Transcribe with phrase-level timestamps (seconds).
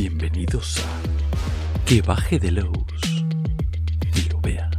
[0.00, 2.68] Bienvenidos a Que baje de los
[4.14, 4.70] y lo vea.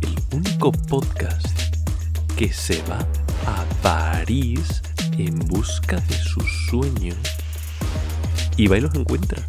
[0.00, 1.46] El único podcast
[2.34, 3.06] que se va
[3.46, 4.80] a París
[5.18, 7.18] en busca de sus sueños
[8.56, 9.46] y va y los encuentra.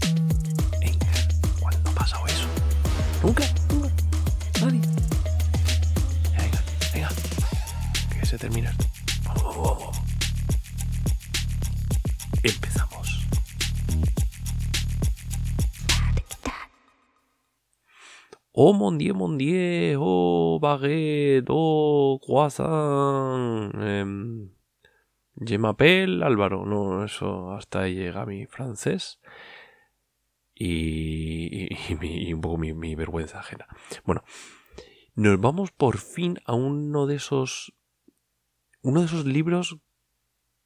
[0.81, 1.07] Venga,
[1.61, 2.45] ¿cuándo ha pasado eso?
[3.23, 3.45] ¿Nunca?
[3.69, 3.89] ¿Nunca?
[4.59, 4.81] ¿Nadie?
[6.37, 6.61] Venga,
[6.93, 7.09] venga.
[8.19, 8.75] Que se termina.
[18.61, 23.71] Oh mon dieu, mon dieu, oh baguette, oh croissant.
[23.79, 24.49] em,
[25.39, 26.65] je m'appelle Álvaro.
[26.65, 29.21] No, eso hasta ahí llega mi francés.
[30.55, 31.69] Y,
[32.33, 33.65] un poco mi, vergüenza ajena.
[34.03, 34.25] Bueno,
[35.15, 37.73] nos vamos por fin a uno de esos.
[38.81, 39.77] Uno de esos libros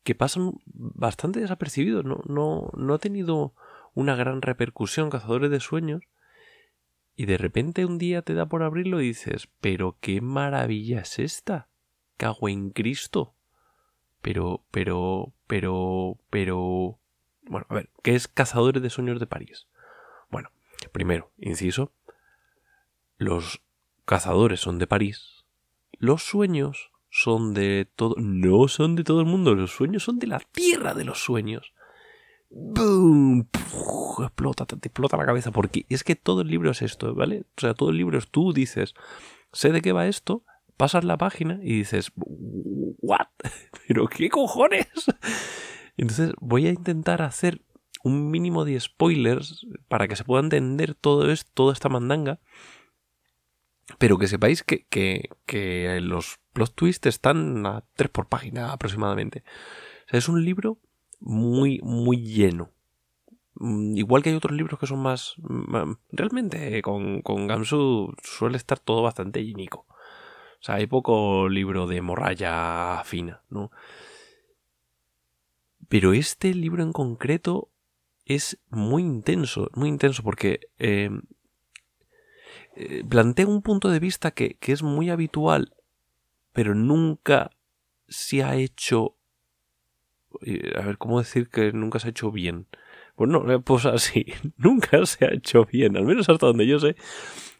[0.04, 2.04] que pasan bastante desapercibidos.
[2.06, 3.54] No, no ha tenido
[3.94, 6.02] una gran repercusión, Cazadores de Sueños.
[7.16, 11.20] Y de repente un día te da por abrirlo y dices, pero qué maravilla es
[11.20, 11.68] esta.
[12.18, 13.36] Cago en Cristo.
[14.22, 17.00] Pero, pero, pero, pero...
[17.44, 19.68] Bueno, a ver, ¿qué es Cazadores de Sueños de París?
[20.32, 20.50] Bueno,
[20.92, 21.92] primero, inciso,
[23.18, 23.62] los
[24.06, 25.46] cazadores son de París,
[26.00, 28.16] los sueños son de todo...
[28.18, 31.74] No son de todo el mundo, los sueños son de la tierra de los sueños.
[32.56, 33.46] ¡Boom!
[33.46, 37.46] Puf, explota, te explota la cabeza, porque es que todo el libro es esto, ¿vale?
[37.58, 38.94] O sea, todo el libro es tú dices,
[39.52, 40.44] sé de qué va esto,
[40.78, 43.28] pasas la página y dices, ¿what?
[43.88, 44.88] ¿Pero qué cojones?
[45.98, 47.64] Entonces voy a intentar hacer
[48.04, 52.40] un mínimo de spoilers para que se pueda entender todo esto, toda esta mandanga,
[53.98, 59.44] pero que sepáis que, que, que los plot twists están a tres por página aproximadamente.
[60.06, 60.80] O sea, es un libro
[61.24, 62.70] muy, muy lleno.
[63.56, 65.36] Mm, Igual que hay otros libros que son más...
[65.38, 69.86] mm, Realmente con, con Gamsu suele estar todo bastante llenico.
[69.90, 73.72] O sea, hay poco libro de morralla fina, ¿no?
[75.90, 77.70] Pero este libro en concreto
[78.26, 81.10] es muy intenso, muy intenso porque eh,
[82.76, 85.76] eh, plantea un punto de vista que, que es muy habitual,
[86.54, 87.52] pero nunca
[88.08, 89.16] se ha hecho...
[90.76, 92.68] A ver, ¿cómo decir que nunca se ha hecho bien?
[93.16, 94.26] Pues no, eh, pues así,
[94.58, 96.96] nunca se ha hecho bien, al menos hasta donde yo sé.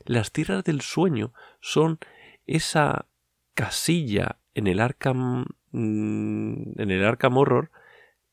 [0.06, 2.00] Las tierras del sueño son
[2.46, 3.08] esa
[3.54, 7.72] casilla en el Arkham mm, en el Arkham Horror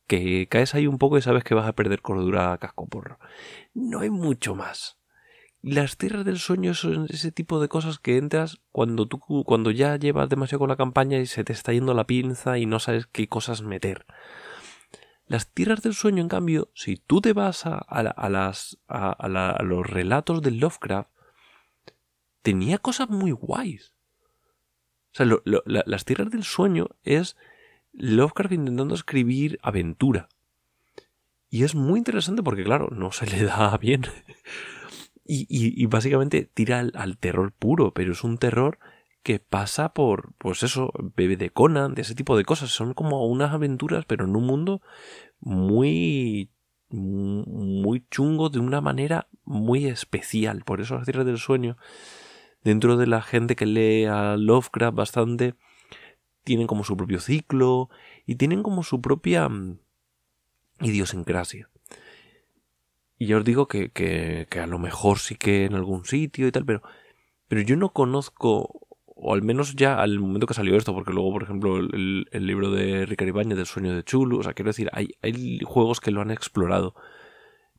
[0.06, 3.18] que caes ahí un poco y sabes que vas a perder cordura a casco porro.
[3.74, 4.99] No hay mucho más.
[5.62, 9.96] Las tierras del sueño son ese tipo de cosas que entras cuando tú cuando ya
[9.96, 13.06] llevas demasiado con la campaña y se te está yendo la pinza y no sabes
[13.06, 14.06] qué cosas meter.
[15.26, 19.62] Las tierras del sueño, en cambio, si tú te vas a, a a las, a,
[19.62, 21.10] los relatos de Lovecraft,
[22.42, 23.94] tenía cosas muy guays.
[25.12, 25.26] O sea,
[25.64, 27.36] las tierras del sueño es
[27.92, 30.28] Lovecraft intentando escribir aventura.
[31.48, 34.06] Y es muy interesante porque, claro, no se le da bien.
[35.24, 38.78] Y, básicamente tira al, terror puro, pero es un terror
[39.22, 42.70] que pasa por, pues eso, bebe de Conan, de ese tipo de cosas.
[42.70, 44.80] Son como unas aventuras, pero en un mundo
[45.40, 46.50] muy
[46.92, 50.62] muy chungo de una manera muy especial.
[50.64, 51.76] Por eso las tierras del sueño,
[52.64, 55.54] dentro de la gente que lee a Lovecraft bastante,
[56.44, 57.90] tienen como su propio ciclo
[58.26, 59.78] y tienen como su propia mm,
[60.80, 61.69] idiosincrasia.
[63.20, 66.52] Y os digo que, que, que a lo mejor sí que en algún sitio y
[66.52, 66.82] tal, pero,
[67.48, 71.30] pero yo no conozco, o al menos ya al momento que salió esto, porque luego,
[71.30, 74.70] por ejemplo, el, el libro de Ricardo Ibáñez del sueño de Chulu, o sea, quiero
[74.70, 76.94] decir, hay, hay juegos que lo han explorado,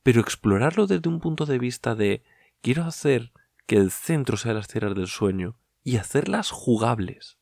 [0.04, 2.22] pero explorarlo desde un punto de vista de
[2.62, 3.32] quiero hacer
[3.66, 7.40] que el centro sea las tierras del sueño y hacerlas jugables.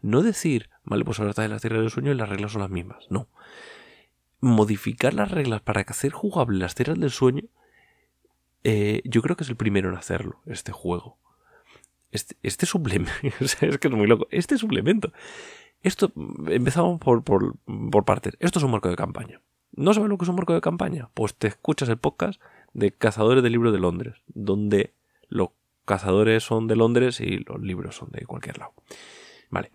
[0.00, 2.62] No decir, vale, pues ahora está en las tierras del sueño y las reglas son
[2.62, 3.04] las mismas.
[3.10, 3.28] No.
[4.46, 7.42] Modificar las reglas para hacer jugables las tierras del sueño,
[8.64, 11.18] eh, yo creo que es el primero en hacerlo, este juego.
[12.12, 15.12] Este, este suplemento, es que es muy loco, este suplemento.
[15.82, 16.12] Esto,
[16.46, 17.56] empezamos por, por,
[17.90, 18.36] por partes.
[18.40, 19.40] Esto es un marco de campaña.
[19.72, 21.10] ¿No sabes lo que es un marco de campaña?
[21.12, 22.40] Pues te escuchas el podcast
[22.72, 24.94] de Cazadores del Libro de Londres, donde
[25.28, 25.50] los
[25.84, 28.72] cazadores son de Londres y los libros son de cualquier lado.
[29.50, 29.70] Vale.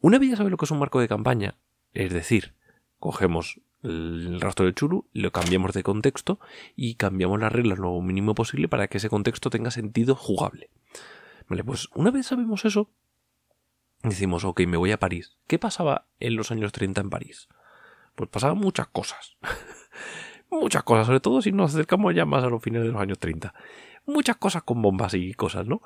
[0.00, 1.56] Una vez ya sabes lo que es un marco de campaña,
[1.92, 2.54] es decir,
[2.98, 6.40] cogemos el rastro del churu, lo cambiamos de contexto
[6.74, 10.70] y cambiamos las reglas lo mínimo posible para que ese contexto tenga sentido jugable.
[11.48, 12.90] Vale, pues una vez sabemos eso,
[14.02, 15.36] decimos, ok, me voy a París.
[15.46, 17.48] ¿Qué pasaba en los años 30 en París?
[18.14, 19.36] Pues pasaban muchas cosas.
[20.50, 23.18] muchas cosas, sobre todo si nos acercamos ya más a los finales de los años
[23.18, 23.54] 30.
[24.06, 25.82] Muchas cosas con bombas y cosas, ¿no?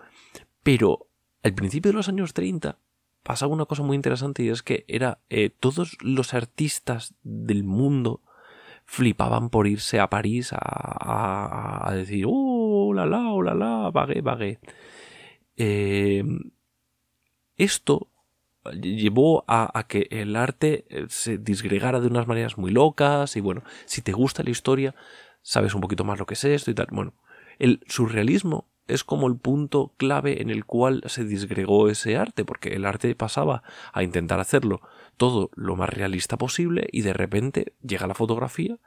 [0.62, 1.06] Pero
[1.42, 2.78] al principio de los años 30
[3.22, 8.22] pasaba una cosa muy interesante y es que era eh, todos los artistas del mundo
[8.84, 14.20] flipaban por irse a París a, a, decir, oh, la la, oh, la la, vagué,
[14.20, 14.58] vagué.
[15.56, 16.24] Eh,
[17.56, 18.08] esto
[18.80, 23.62] llevó a, que el arte eh, se disgregara de unas maneras muy locas y bueno,
[23.86, 24.94] si te gusta la historia,
[25.42, 26.88] sabes un poquito más lo que es esto y tal.
[26.90, 27.14] Bueno,
[27.58, 32.70] el surrealismo es como el punto clave en el cual se disgregó ese arte, porque
[32.70, 34.80] el arte pasaba a intentar hacerlo
[35.16, 38.78] todo lo más realista posible y de repente llega la fotografía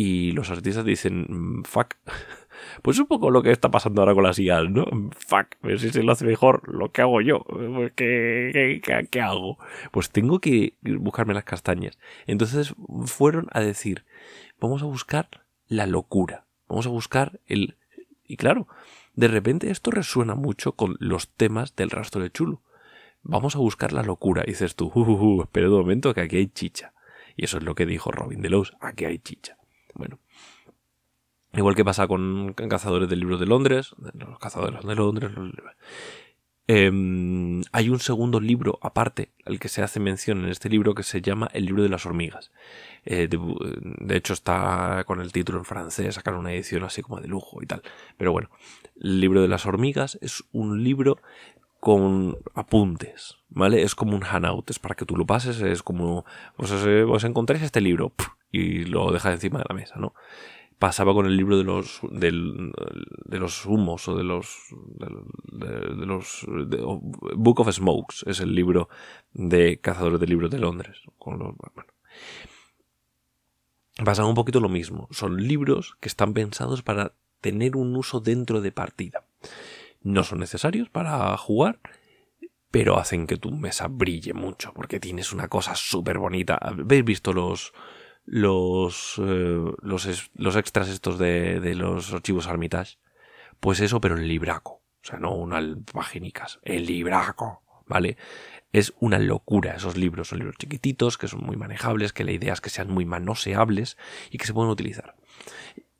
[0.00, 1.94] y los artistas dicen, mm, fuck.
[2.82, 4.84] Pues un poco lo que está pasando ahora con las IA, ¿no?
[5.16, 7.44] Fuck, ver si se lo hace mejor lo que hago yo.
[7.94, 8.80] ¿Qué,
[9.10, 9.58] qué, hago?
[9.92, 11.98] Pues tengo que buscarme las castañas.
[12.26, 12.74] Entonces
[13.06, 14.04] fueron a decir,
[14.60, 15.28] vamos a buscar
[15.68, 16.46] la locura.
[16.68, 17.76] Vamos a buscar el...
[18.24, 18.66] Y claro,
[19.18, 22.62] de repente esto resuena mucho con los temas del rastro de Chulo.
[23.24, 24.44] Vamos a buscar la locura.
[24.46, 26.94] Y dices tú, uh, uh, uh, espera un momento que aquí hay chicha.
[27.36, 29.58] Y eso es lo que dijo Robin Delos, aquí hay chicha.
[29.94, 30.20] Bueno,
[31.52, 35.32] igual que pasa con Cazadores del Libro de Londres, los Cazadores de Londres,
[36.68, 41.02] em, hay un segundo libro aparte al que se hace mención en este libro que
[41.02, 42.52] se llama El libro de las hormigas.
[43.04, 47.28] Eh, de, hecho está con el título en francés, sacaron una edición así como de
[47.28, 47.82] lujo y tal.
[48.16, 48.50] Pero bueno,
[49.00, 51.18] el libro de las hormigas es un libro
[51.80, 53.82] con apuntes, ¿vale?
[53.82, 56.24] Es como un handout, es para que tú lo pases, es como,
[56.56, 58.12] pues, os encontréis este libro
[58.50, 60.14] y lo dejas encima de la mesa, ¿no?
[60.78, 64.56] Pasaba con el libro de los, de los humos o de los,
[65.50, 66.46] de, los
[67.36, 68.88] Book of Smokes, es el libro
[69.32, 70.98] de Cazadores de Libros de Londres.
[71.18, 71.92] Con los, bueno.
[74.04, 78.60] Pasaba un poquito lo mismo, son libros que están pensados para tener un uso dentro
[78.60, 79.24] de partida
[80.02, 81.80] no son necesarios para jugar,
[82.70, 86.56] pero hacen que tu mesa brille mucho, porque tienes una cosa súper bonita.
[86.60, 87.72] ¿Habéis visto los
[88.30, 92.98] los, eh, los, extras estos de, de, los archivos Armitage?
[93.60, 94.82] Pues eso, pero en libraco.
[95.02, 98.16] O sea, no unas paginicas, el libraco, ¿vale?
[98.72, 100.28] Es una locura esos libros.
[100.28, 103.96] Son libros chiquititos, que son muy manejables, que la idea es que sean muy manoseables
[104.30, 105.16] y que se pueden utilizar.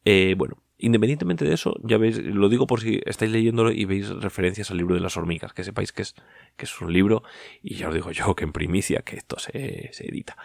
[0.05, 4.11] Eh, bueno, Independientemente de eso, ya veis, lo digo por si estáis leyéndolo y veis
[4.11, 6.15] referencias al libro de las hormigas, que sepáis que es,
[6.57, 7.25] que es un libro,
[7.65, 10.37] y ya os digo yo que en primicia que esto se, edita.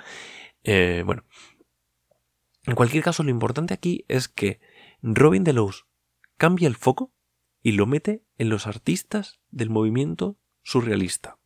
[0.63, 1.23] Eh, bueno,
[2.65, 4.59] en cualquier caso, lo importante aquí es que
[5.01, 5.87] Robin Delos
[6.37, 7.11] cambia el foco
[7.61, 11.37] y lo mete en los artistas del movimiento surrealista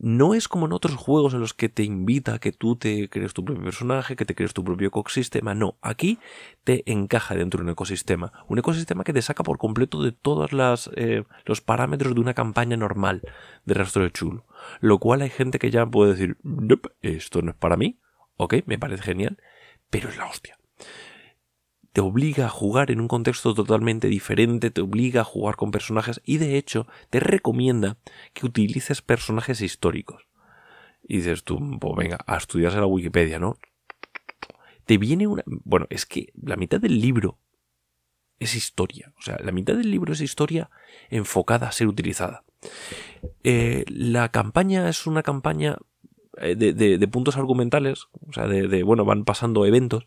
[0.00, 3.10] no es como en otros juegos en los que te invita a que tú te
[3.10, 5.54] crees tu propio personaje, que te crees tu propio ecosistema.
[5.54, 6.18] No, aquí
[6.64, 8.32] te encaja dentro de un ecosistema.
[8.48, 10.50] Un ecosistema que te saca por completo de todos
[10.96, 13.20] eh, los parámetros de una campaña normal
[13.66, 14.46] de rastro de chulo.
[14.80, 16.38] Lo cual hay gente que ya puede decir,
[17.02, 18.00] esto no es para mí.
[18.36, 19.36] Ok, me parece genial,
[19.90, 20.60] pero es la hostia
[21.92, 26.20] te obliga a jugar en un contexto totalmente diferente, te obliga a jugar con personajes
[26.24, 27.96] y de hecho te recomienda
[28.32, 30.28] que utilices personajes históricos.
[31.02, 33.56] Y dices tú, pues venga, a estudiarse la Wikipedia, ¿no?
[34.84, 35.42] Te viene una...
[35.46, 37.38] Bueno, es que la mitad del libro
[38.38, 39.12] es historia.
[39.18, 40.70] O sea, la mitad del libro es historia
[41.08, 42.44] enfocada a ser utilizada.
[43.42, 45.78] Eh, la campaña es una campaña
[46.40, 50.06] eh, de, puntos argumentales, o sea, de, de, bueno, van pasando eventos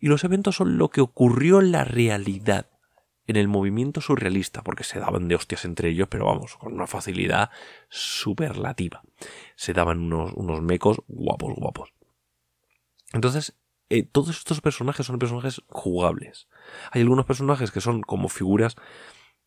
[0.00, 2.70] y los eventos son lo que ocurrió en la realidad,
[3.26, 6.86] en el movimiento surrealista, porque se daban de hostias entre ellos, pero vamos, con una
[6.86, 7.50] facilidad
[7.88, 9.02] superlativa.
[9.56, 11.92] Se daban unos, unos mecos guapos, guapos.
[13.12, 13.56] Entonces,
[13.90, 16.48] eh, todos estos personajes son personajes jugables.
[16.92, 18.76] Hay algunos personajes que son como figuras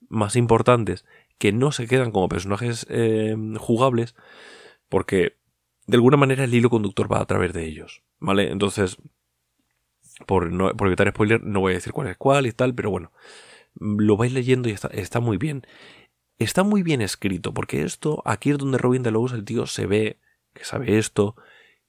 [0.09, 1.05] más importantes
[1.37, 4.15] que no se quedan como personajes eh, jugables
[4.89, 5.37] porque
[5.87, 8.03] de alguna manera el hilo conductor va a través de ellos.
[8.19, 8.51] ¿Vale?
[8.51, 8.97] Entonces,
[10.25, 12.89] por, no, por evitar spoiler, no voy a decir cuál es cuál y tal, pero
[12.89, 13.11] bueno,
[13.75, 15.65] lo vais leyendo y está, muy bien.
[16.37, 20.19] Está muy bien escrito, porque esto, aquí es donde Robin Delos, el tío, se ve
[20.53, 21.35] que sabe esto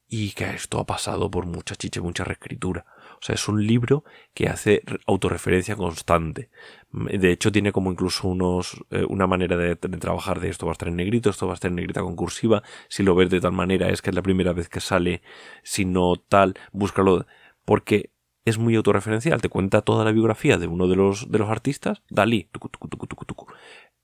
[0.08, 2.86] y que esto ha pasado por mucha chicha, mucha reescritura.
[3.24, 4.04] Sea, es un libro
[4.34, 6.50] que hace autorreferencia constante.
[6.92, 10.72] De hecho, tiene como incluso unos, eh, una manera de, de, trabajar de esto va
[10.72, 12.62] a estar en negrito, esto va a estar en negrita concursiva.
[12.90, 15.22] Si lo ves de tal manera es que es la primera vez que sale,
[15.62, 17.24] si no tal, búscalo.
[17.64, 18.10] Porque
[18.44, 22.02] es muy autorreferencial, te cuenta toda la biografía de uno de los, de los artistas,
[22.10, 22.50] Dalí,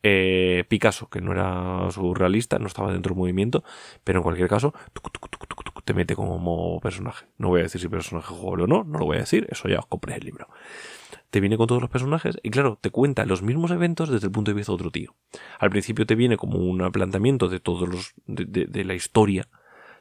[0.03, 3.65] eh, Picasso, que no era surrealista, no estaba dentro del movimiento,
[4.03, 4.73] pero en cualquier caso,
[5.85, 7.27] te mete como personaje.
[7.39, 9.69] No voy a decir si personaje jugable o no, no lo voy a decir, eso
[9.69, 10.49] ya os compré el libro.
[11.31, 14.33] Te viene con todos los personajes y claro, te cuenta los mismos eventos desde el
[14.33, 15.15] punto de vista de otro tío.
[15.59, 18.15] Al principio te viene como un planteamiento de todos los.
[18.27, 19.49] de, la historia,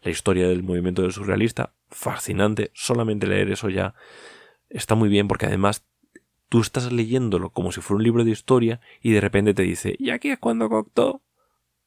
[0.01, 2.71] la historia del movimiento del surrealista, fascinante.
[2.73, 3.93] Solamente leer eso ya
[4.69, 5.85] está muy bien porque además
[6.49, 9.95] tú estás leyéndolo como si fuera un libro de historia y de repente te dice,
[9.99, 11.21] y aquí es cuando Cocteau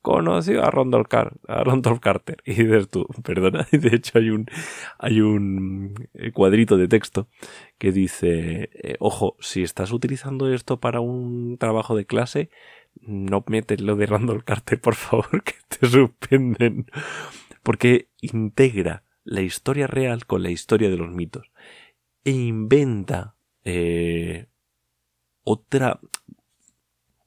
[0.03, 2.43] conoció a Randolph, Carter.
[2.45, 4.47] Y dices tú, perdona, de hecho hay un,
[4.99, 7.29] hay un eh, cuadrito de texto
[7.79, 12.51] que dice, eh, ojo, si estás utilizando esto para un trabajo de clase,
[13.01, 16.87] no metes lo de Randolph Carter, por favor, que te suspenden.
[17.63, 21.53] Porque integra la historia real con la historia de los mitos.
[22.25, 24.47] E inventa eh,
[25.45, 26.01] otra,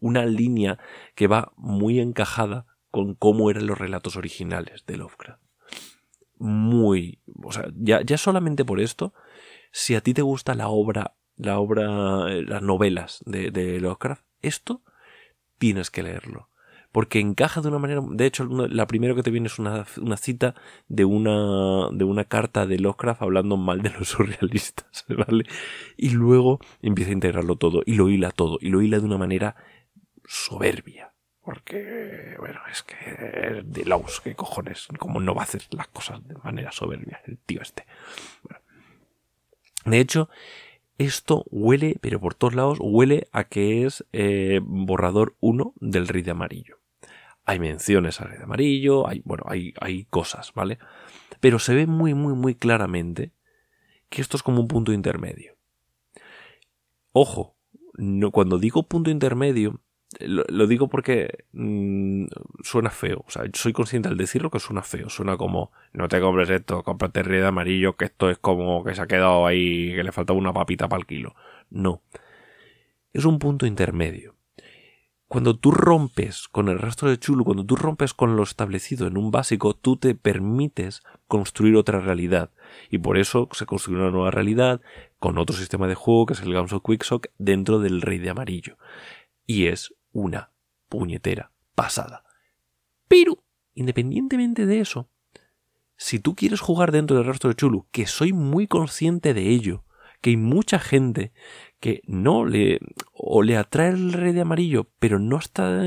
[0.06, 0.78] una línea
[1.16, 5.42] que va muy encajada con cómo eran los relatos originales de Lovecraft.
[6.38, 9.16] Muy, o sea, ya, ya solamente por esto,
[9.72, 14.84] si a ti te gusta la obra, la obra, eh, las novelas de, Lovecraft, esto
[15.58, 16.50] tienes que leerlo
[16.92, 18.02] porque encaja de una manera.
[18.10, 19.84] De hecho, la primera que te viene es una,
[20.16, 20.56] cita
[20.88, 25.44] de una, de una carta de Lovecraft hablando mal de los surrealistas, ¿vale?
[25.98, 29.18] Y luego empieza a integrarlo todo y lo hila todo y lo hila de una
[29.18, 29.58] manera
[30.28, 31.14] soberbia.
[31.42, 34.88] Porque, bueno, es que de Laus, ¿qué cojones?
[34.98, 37.86] ¿Cómo no va a hacer las cosas de manera soberbia el tío este?
[39.86, 40.30] De hecho,
[40.98, 46.24] esto huele, pero por todos lados, huele a que es eh, borrador 1 del Rey
[46.24, 46.80] de Amarillo
[47.46, 50.80] hay menciones al de amarillo, hay, bueno, hay, hay cosas, ¿vale?
[51.40, 53.32] Pero se ve muy, muy, muy claramente
[54.10, 55.56] que esto es como un punto intermedio.
[57.12, 57.56] Ojo,
[57.94, 59.80] no, cuando digo punto intermedio,
[60.20, 62.26] lo, digo porque mm,
[62.64, 63.24] suena feo.
[63.28, 65.10] O sea, soy consciente al decirlo que suena feo.
[65.10, 68.96] Suena como, no te compres esto, cómprate el de amarillo, que esto es como que
[68.96, 71.36] se ha quedado ahí, que le faltaba una papita para el kilo.
[71.70, 72.02] No.
[73.14, 74.36] Es un punto intermedio
[75.28, 79.18] cuando tú rompes con el rastro de Chulu, cuando tú rompes con lo establecido en
[79.18, 82.52] un básico, tú te permites construir otra realidad.
[82.92, 84.82] Y por eso se construye una nueva realidad
[85.20, 88.78] con otro sistema de juego que es el Games Quicksock dentro del Rey de Amarillo.
[89.48, 90.54] Y es una
[90.88, 92.24] puñetera pasada.
[93.08, 93.44] Pero,
[93.74, 95.10] independientemente de eso,
[95.98, 99.84] si tú quieres jugar dentro del rastro de Chulu, que soy muy consciente de ello,
[100.22, 101.34] que hay mucha gente
[101.80, 102.80] que no le
[103.12, 105.84] o le atrae el rey de amarillo, pero no está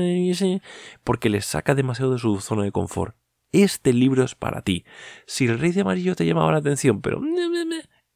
[1.03, 3.15] porque le saca demasiado de su zona de confort.
[3.51, 4.85] Este libro es para ti.
[5.25, 7.19] Si el rey de amarillo te llamaba la atención, pero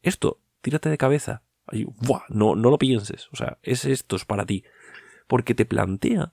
[0.04, 1.44] esto, tírate de cabeza.
[2.30, 3.30] No, no lo pienses.
[3.32, 4.64] O sea, es esto, es para ti.
[5.34, 6.32] Porque te plantea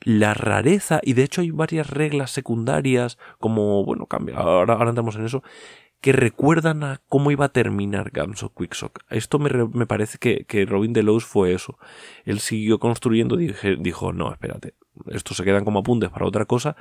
[0.00, 5.14] la rareza, y de hecho hay varias reglas secundarias, como, bueno, cambia, ahora, ahora entramos
[5.14, 5.44] en eso,
[6.00, 9.04] que recuerdan a cómo iba a terminar Games of Quicksock.
[9.08, 11.78] Esto me, parece que, que, Robin Delos fue eso.
[12.24, 14.74] Él siguió construyendo y dijo, no, espérate,
[15.06, 16.74] estos se quedan como apuntes para otra cosa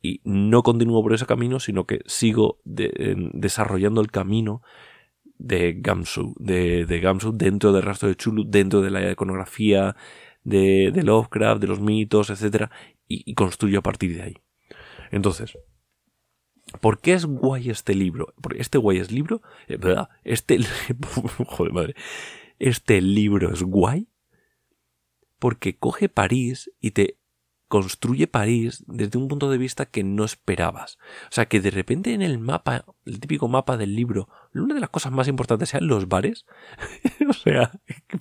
[0.00, 4.62] y no continúo por ese camino, sino que sigo desarrollando el camino
[5.40, 9.96] de Gamsu, de, de Gamsu dentro del rastro de Chulu, dentro de la iconografía
[10.44, 12.70] de, de Lovecraft, de los mitos, etc.
[13.08, 14.36] Y, y construyo a partir de ahí.
[15.10, 15.56] Entonces,
[16.80, 18.32] ¿Por qué es guay este libro?
[18.40, 19.42] Porque este guay es libro.
[19.68, 19.78] Eh,
[20.24, 20.58] este.
[21.46, 21.94] Joder, madre.
[22.58, 24.08] Este libro es guay.
[25.38, 27.19] Porque coge París y te
[27.70, 30.98] construye París desde un punto de vista que no esperabas.
[31.26, 34.80] O sea, que de repente en el mapa, el típico mapa del libro, una de
[34.80, 36.46] las cosas más importantes sean los bares.
[37.28, 37.70] o sea,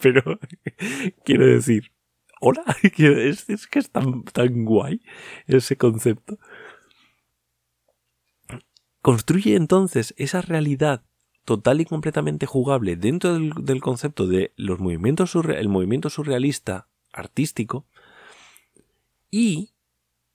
[0.04, 0.40] pero
[1.26, 1.92] quiero decir,
[2.40, 5.02] hola, es, que es tan, tan guay
[5.48, 6.38] ese concepto.
[9.02, 11.04] Construye entonces esa realidad
[11.44, 17.88] total y completamente jugable dentro del, concepto de los movimientos el movimiento surrealista artístico
[19.32, 19.72] y,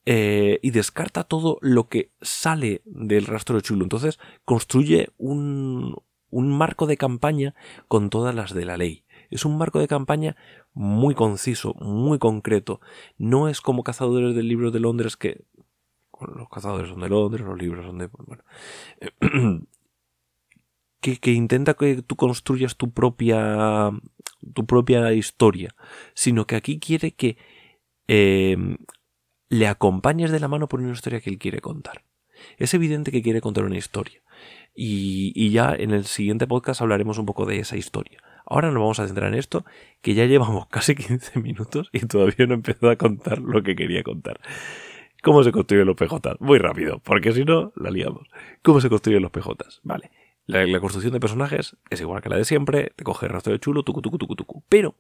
[0.07, 3.85] eh, y descarta todo lo que sale del rastro de chulo.
[3.85, 5.97] Entonces construye un,
[6.31, 7.55] un marco de campaña
[7.89, 9.05] con todas las de la ley.
[9.31, 10.37] Es un marco de campaña
[10.73, 12.81] muy conciso, muy concreto.
[13.19, 15.45] No es como Cazadores del Libro de Londres que
[16.21, 18.09] los cazadores son de Londres, los libros son de...
[18.09, 18.45] Bueno,
[21.01, 23.91] que, intenta que tú construyas tu propia,
[24.55, 25.75] tu propia historia,
[26.15, 27.37] sino que aquí quiere que
[28.09, 28.77] em,
[29.49, 32.05] le acompañes de la mano por una historia que él quiere contar.
[32.59, 34.21] Es evidente que quiere contar una historia.
[34.75, 38.19] Y, ya en el siguiente podcast hablaremos un poco de esa historia.
[38.45, 39.65] Ahora nos vamos a centrar en esto,
[40.03, 43.77] que ya llevamos casi 15 minutos y todavía no he empezado a contar lo que
[43.77, 44.41] quería contar.
[45.23, 46.37] ¿Cómo se construyen los PJ?
[46.41, 48.29] Muy rápido, porque si no, la liamos.
[48.63, 49.65] ¿Cómo se construyen los PJ?
[49.83, 50.11] Vale.
[50.47, 53.59] La, construcción de personajes es igual que la de siempre, te coge el rastro de
[53.59, 54.63] chulo, tucu, tucu, tucu, tucu.
[54.69, 54.95] Pero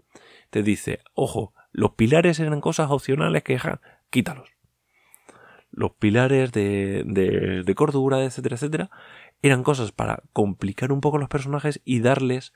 [0.50, 4.50] te dice, ojo, los pilares eran cosas opcionales que ja, quítalos.
[5.70, 8.90] Los pilares de, de, de cordura, etcétera, etcétera,
[9.42, 12.52] eran cosas para complicar un poco los personajes y darles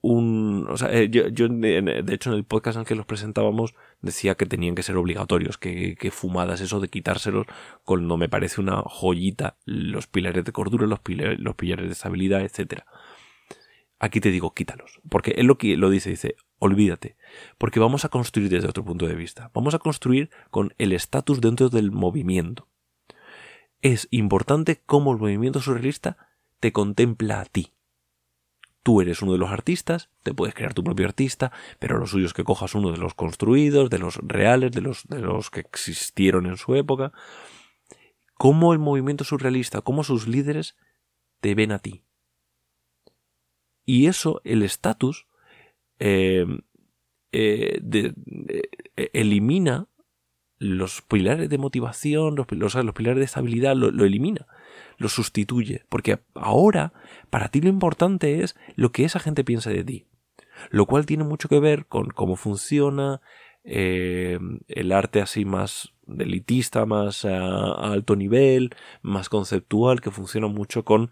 [0.00, 0.66] un...
[0.70, 4.36] O sea, eh, yo, de hecho en el podcast en el que los presentábamos decía
[4.36, 7.46] que tenían que ser obligatorios, que, fumadas eso de quitárselos
[7.84, 12.42] cuando me parece una joyita los pilares de cordura, los pilares, los pilares de estabilidad,
[12.42, 12.82] etc.
[13.98, 17.16] Aquí te digo, quítalos, porque él lo, lo dice, dice, olvídate,
[17.58, 21.40] porque vamos a construir desde otro punto de vista, vamos a construir con el estatus
[21.40, 22.68] dentro del movimiento.
[23.82, 26.16] Es importante cómo el movimiento surrealista
[26.60, 27.76] te contempla a ti
[28.86, 32.26] Tú eres uno de los artistas, te puedes crear tu propio artista, pero lo suyo
[32.26, 35.58] es que cojas uno de los construidos, de los reales, de los, de los que
[35.58, 37.10] existieron en su época.
[38.34, 40.76] Cómo el movimiento surrealista, cómo sus líderes
[41.40, 42.04] te ven a ti.
[43.84, 45.26] Y eso, el estatus,
[45.98, 46.46] eh,
[47.32, 47.80] eh,
[48.96, 49.88] eh, elimina
[50.58, 54.46] los pilares de motivación, los, pilares de estabilidad, lo elimina
[54.98, 56.92] lo sustituye, porque ahora
[57.30, 60.06] para ti lo importante es lo que esa gente piensa de ti,
[60.70, 63.20] lo cual tiene mucho que ver con cómo funciona
[63.64, 64.38] eh,
[64.68, 71.10] el arte así más elitista, más a, alto nivel, más conceptual, que funciona mucho con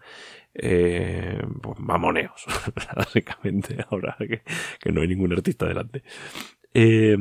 [0.55, 2.45] eh, pues, mamoneos,
[2.95, 6.03] básicamente, ahora que, no hay ningún artista delante.
[6.73, 7.17] Eh,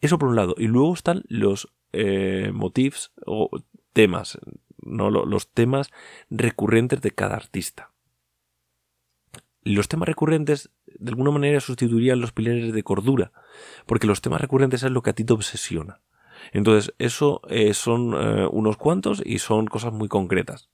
[0.00, 0.54] eso por un lado.
[0.58, 3.50] Y luego están los eh, motifs o
[3.92, 4.38] temas
[4.82, 5.10] ¿no?
[5.10, 5.90] los temas
[6.30, 7.92] recurrentes de cada artista.
[9.62, 13.32] Los temas recurrentes de alguna manera sustituirían los pilares de cordura,
[13.86, 16.00] porque los temas recurrentes es lo que a ti te obsesiona.
[16.52, 20.70] Entonces, eso eh, son eh, unos cuantos y son cosas muy concretas.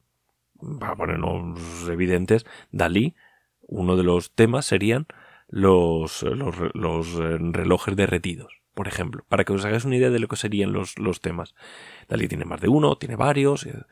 [0.78, 3.14] Para ponernos evidentes, Dalí,
[3.60, 5.06] uno de los temas serían
[5.48, 10.18] los, los, los eh, relojes derretidos por ejemplo, para que os hagáis una idea de
[10.18, 11.54] lo que serían los, los temas.
[12.10, 13.86] Dalí tiene más de uno, tiene varios, eh,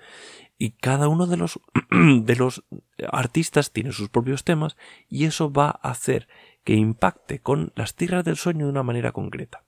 [0.58, 1.58] y cada uno de los,
[1.90, 2.64] de los
[3.10, 4.76] artistas tiene sus propios temas,
[5.08, 6.28] y eso va a hacer
[6.64, 9.64] que impacte con las tierras del sueño de una manera concreta.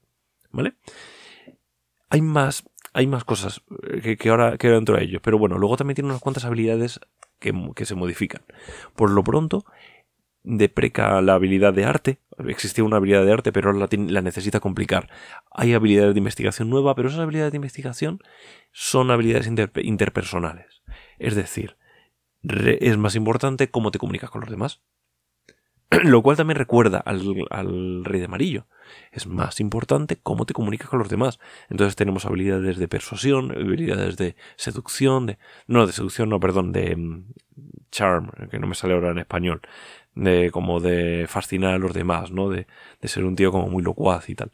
[0.50, 0.74] ¿Vale?
[2.10, 3.60] Hay más, hay más cosas
[3.92, 6.98] eh, que, ahora, que dentro de ellos, pero bueno, luego también tiene unas cuantas habilidades
[7.38, 8.40] que, que se modifican.
[8.94, 9.66] Por lo pronto,
[10.42, 12.20] depreca la habilidad de arte.
[12.48, 15.10] Existía una habilidad de arte, pero ahora la, necesita complicar.
[15.50, 18.20] Hay habilidades de investigación nueva, pero esas habilidades de investigación
[18.72, 19.46] son habilidades
[19.82, 20.82] interpersonales.
[21.18, 21.76] Es decir,
[22.42, 24.80] es más importante cómo te comunicas con los demás.
[26.04, 28.66] Lo cual también recuerda al, rey de amarillo.
[29.12, 31.38] Es más importante cómo te comunicas con los demás.
[31.70, 35.38] Entonces tenemos habilidades de persuasión, habilidades de seducción, de...
[35.66, 37.24] No, de seducción, no, perdón, de mm,
[37.90, 39.62] charm, que no me sale ahora en español
[40.16, 42.48] de como de fascinar a los demás, ¿no?
[42.48, 42.66] De,
[43.00, 44.50] de ser un tío como muy locuaz y tal.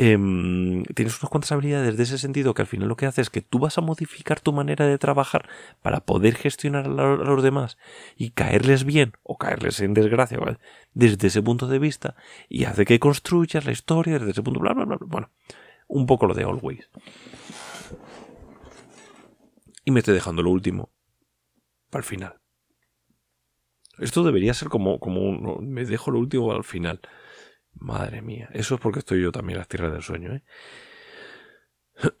[0.00, 3.30] Em, tienes unas cuantas habilidades de ese sentido que al final lo que hace es
[3.30, 5.48] que tú vas a modificar tu manera de trabajar
[5.82, 7.78] para poder gestionar a, los demás
[8.16, 10.38] y caerles bien o caerles en desgracia
[10.94, 12.14] desde ese punto de vista
[12.48, 15.30] y hace que construyas la historia desde ese punto bla bla bla, bueno
[15.88, 16.88] un poco lo de always.
[19.84, 20.92] Y me estoy dejando lo último
[21.90, 22.34] para el final.
[23.98, 27.00] Esto debería ser como, como un, me dejo lo último al final.
[27.80, 30.42] Madre mía, eso es porque estoy yo también en las tierras del sueño, ¿eh?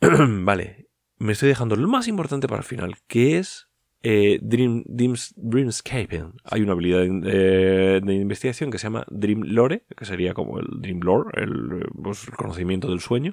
[0.00, 3.68] vale, me estoy dejando lo más importante para el final, que es
[4.02, 6.34] eh, Dream, Dreamscaping.
[6.44, 11.00] Hay una habilidad de, investigación que se llama Dream Lore, que sería como el Dream
[11.00, 13.32] Lore, el, pues, el conocimiento del sueño.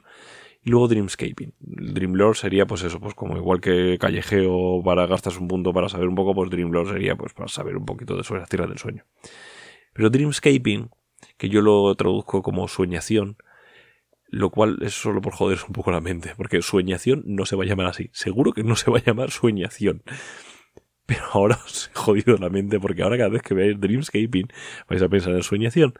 [0.64, 1.54] Y luego Dreamscaping.
[1.60, 6.08] Dreamlore sería, pues eso, pues como igual que callejeo para gastas un punto para saber
[6.08, 8.80] un poco, pues Dreamlore sería pues para saber un poquito de sobre las tierras del
[8.80, 9.06] sueño.
[9.94, 10.90] Pero Dreamscaping,
[11.38, 13.38] que yo lo traduzco como sueñación,
[14.28, 17.64] lo cual es solo por joder un poco la mente, porque sueñación no se va
[17.64, 18.10] a llamar así.
[18.14, 20.04] Seguro que no se va a llamar sueñación.
[21.06, 24.48] Pero ahora os he jodido la mente porque ahora cada vez que veáis Dreamscaping
[24.90, 25.94] vais a pensar en sueñación.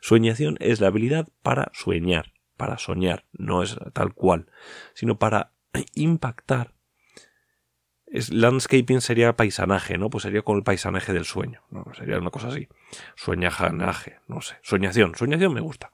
[0.00, 4.50] Sueñación es la habilidad para sueñar para soñar, no es tal cual,
[4.92, 5.54] sino para
[5.94, 6.74] impactar.
[8.10, 10.10] Es, landscaping sería paisanaje, ¿no?
[10.10, 11.84] Pues sería con el paisanaje del sueño, ¿no?
[11.96, 12.68] Sería una cosa así.
[13.14, 14.56] Sueñajanaje, no sé.
[14.62, 15.92] Soñación, soñación me gusta.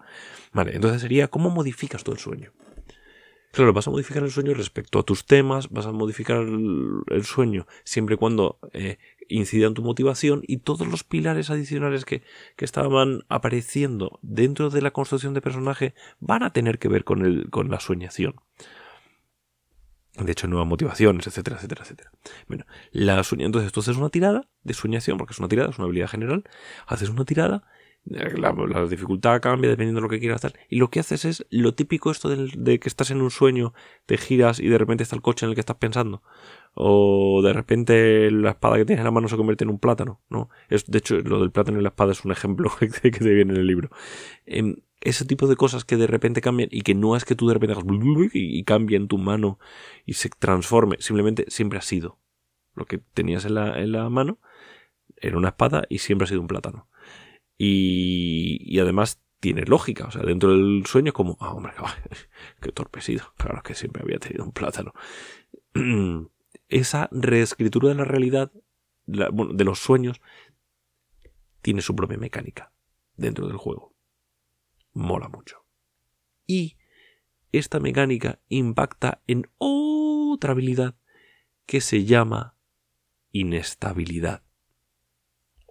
[0.53, 2.53] Vale, entonces sería cómo modificas todo el sueño.
[3.57, 7.67] Claro, vas a modificar el sueño respecto a tus temas, vas a modificar el, sueño
[7.85, 8.99] siempre y cuando eh,
[9.29, 12.23] incida en tu motivación y todos los pilares adicionales que,
[12.59, 17.49] estaban apareciendo dentro de la construcción de personaje van a tener que ver con, el,
[17.49, 18.35] con la soñación.
[20.19, 22.11] De hecho, nuevas motivaciones, etcétera, etcétera, etcétera.
[22.49, 25.85] Bueno, la entonces tú haces una tirada de sueñación, porque es una tirada, es una
[25.85, 26.45] habilidad general.
[26.87, 27.65] Haces una tirada,
[28.07, 30.59] la, dificultad cambia dependiendo de lo que quieras hacer.
[30.69, 33.75] Y lo que haces es lo típico esto de, que estás en un sueño,
[34.07, 36.23] te giras y de repente está el coche en el que estás pensando.
[36.75, 40.21] O de repente la espada que tienes en la mano se convierte en un plátano.
[40.31, 40.51] ¿no?
[40.69, 43.35] Es, de hecho, lo del plátano y la espada es un ejemplo que que te
[43.35, 43.91] viene en el libro.
[44.47, 47.47] Em, ese tipo de cosas que de repente cambian y que no es que tú
[47.47, 47.85] de repente hagas
[48.33, 49.59] y, cambie en tu mano
[50.05, 52.19] y se transforme, simplemente siempre ha sido.
[52.75, 54.39] Lo que tenías en la, en la mano
[55.17, 56.89] era una espada y siempre ha sido un plátano.
[57.59, 61.73] Y, y además tiene lógica, o sea, dentro del sueño es como, ah, hombre,
[62.61, 64.93] qué torpecido, claro que siempre había tenido un plátano.
[66.69, 68.51] Esa reescritura de la realidad,
[69.07, 70.21] de los sueños,
[71.63, 72.73] tiene su propia mecánica
[73.17, 73.96] dentro del juego
[74.97, 75.65] mola mucho.
[76.47, 76.79] Y
[77.53, 80.97] esta mecánica impacta en otra habilidad
[81.67, 82.57] que se llama
[83.31, 84.43] inestabilidad.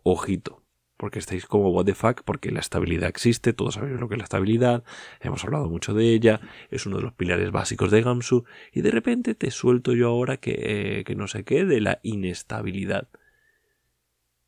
[0.04, 0.64] Ojito,
[0.98, 4.20] porque estáis como what the fuck, porque la estabilidad existe, todos sabéis lo que es
[4.20, 4.84] la estabilidad,
[5.20, 8.92] hemos hablado mucho de ella, es uno de los pilares básicos de Gamsu, y de
[8.92, 13.10] repente te suelto yo ahora que, que no sé qué de la inestabilidad.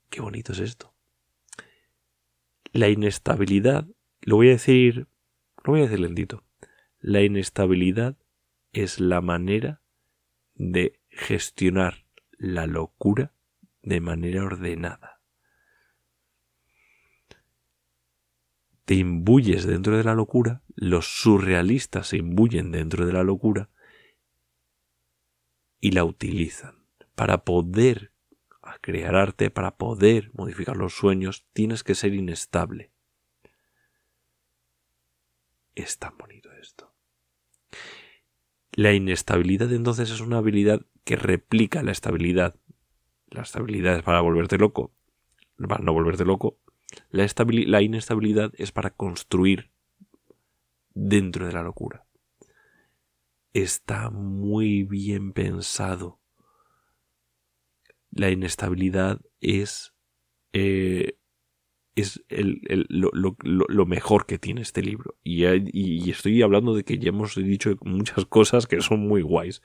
[0.10, 0.94] Qué bonito es esto.
[2.72, 3.88] La inestabilidad
[4.28, 5.08] lo voy a decir,
[5.63, 6.44] lo voy a decir lentito.
[7.00, 8.18] La inestabilidad
[8.74, 9.82] es la manera
[10.54, 12.06] de gestionar
[12.38, 13.32] la locura
[13.84, 15.22] de manera ordenada.
[18.84, 23.70] Te imbuyes dentro de la locura, los surrealistas se imbuyen dentro de la locura
[25.80, 26.86] y la utilizan.
[27.16, 28.12] Para poder
[28.82, 32.92] crear arte, para poder modificar los sueños, tienes que ser inestable.
[35.78, 36.92] Es tan bonito esto.
[38.72, 42.56] La inestabilidad entonces es una habilidad que replica la estabilidad.
[43.28, 44.92] La estabilidad es para volverte loco,
[45.68, 46.58] para no volverte loco.
[47.12, 49.70] La, la inestabilidad es para construir
[50.96, 52.08] dentro de la locura.
[53.54, 56.20] Está muy bien pensado.
[58.10, 59.94] La inestabilidad es
[60.54, 61.20] eh,
[61.97, 65.15] es lo, mejor que tiene este libro.
[65.23, 69.62] Y, estoy hablando de que ya hemos dicho muchas cosas que son muy guays.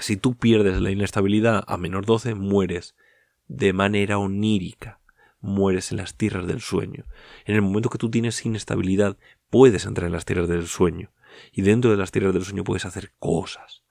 [0.00, 2.96] Si tú pierdes la inestabilidad a menor 12, mueres
[3.48, 5.00] de manera onírica.
[5.40, 7.04] Mueres en las tierras del sueño.
[7.44, 9.18] En el momento que tú tienes inestabilidad,
[9.50, 11.12] puedes entrar en las tierras del sueño.
[11.52, 13.82] Y dentro de las tierras del sueño puedes hacer cosas.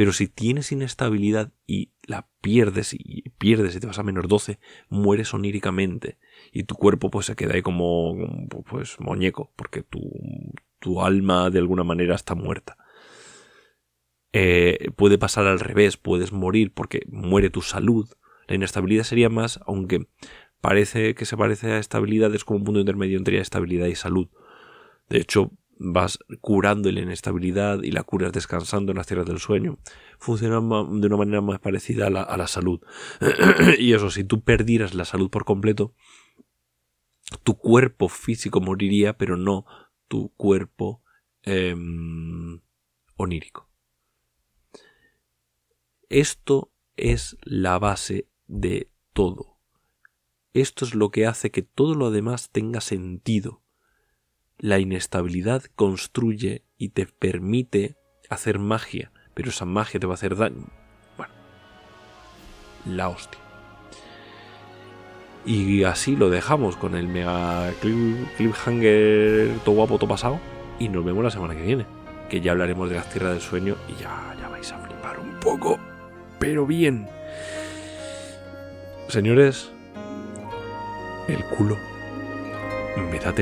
[0.00, 4.58] Pero si tienes inestabilidad y la pierdes y pierdes y te vas a menos 12,
[4.88, 6.16] mueres oníricamente
[6.54, 8.16] y tu cuerpo pues se queda ahí como
[8.70, 10.00] pues muñeco porque tu,
[10.78, 12.78] tu alma de alguna manera está muerta.
[14.32, 18.08] Eh, puede pasar al revés, puedes morir porque muere tu salud.
[18.48, 20.06] La inestabilidad sería más, aunque
[20.62, 24.30] parece que se parece a estabilidad, es como un punto intermedio entre estabilidad y salud.
[25.10, 25.50] De hecho,
[25.82, 29.78] vas curando la inestabilidad y la curas descansando en las tierras del sueño.
[30.18, 32.80] Funciona de una manera más parecida a la, salud.
[33.78, 35.94] y eso, si tú perdieras la salud por completo,
[37.42, 39.64] tu cuerpo físico moriría, pero no
[40.06, 41.02] tu cuerpo
[41.42, 42.60] em,
[43.16, 43.70] onírico.
[46.10, 49.58] Esto es la base de todo.
[50.52, 53.59] Esto es lo que hace que todo lo demás tenga sentido
[54.60, 57.96] la inestabilidad construye y te permite
[58.28, 60.66] hacer magia, pero esa magia te va a hacer daño.
[61.16, 61.32] Bueno,
[62.86, 63.40] la hostia.
[65.46, 67.72] Y así lo dejamos con el mega
[68.36, 70.38] cliffhanger todo guapo, todo pasado.
[70.78, 71.86] Y nos vemos la semana que viene.
[72.28, 75.40] Que ya hablaremos de las tierras del sueño y ya, ya vais a flipar un
[75.40, 75.78] poco.
[76.38, 77.08] Pero bien.
[79.08, 79.72] Señores,
[81.26, 81.76] el culo
[83.10, 83.34] me da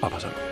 [0.00, 0.45] temblores a pasar.